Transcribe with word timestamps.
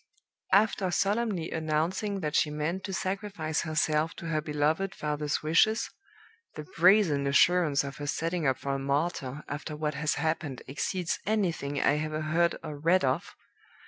"After 0.53 0.89
solemnly 0.89 1.51
announcing 1.51 2.21
that 2.21 2.35
she 2.35 2.49
meant 2.49 2.83
to 2.85 2.91
sacrifice 2.91 3.61
herself 3.61 4.15
to 4.15 4.25
her 4.29 4.41
beloved 4.41 4.95
father's 4.95 5.43
wishes 5.43 5.91
(the 6.55 6.63
brazen 6.63 7.27
assurance 7.27 7.83
of 7.83 7.97
her 7.97 8.07
setting 8.07 8.47
up 8.47 8.57
for 8.57 8.73
a 8.73 8.79
martyr 8.79 9.43
after 9.47 9.75
what 9.75 9.93
has 9.93 10.15
happened 10.15 10.63
exceeds 10.67 11.19
anything 11.27 11.79
I 11.79 11.99
ever 11.99 12.21
heard 12.21 12.55
or 12.63 12.79
read 12.79 13.05
of!) 13.05 13.35